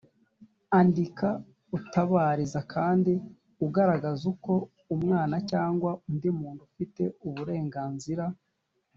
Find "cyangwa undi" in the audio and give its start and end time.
5.51-6.29